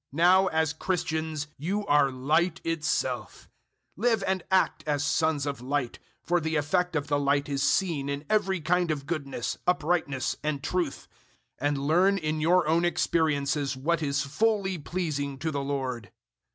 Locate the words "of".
5.45-5.61, 6.95-7.05, 8.89-9.05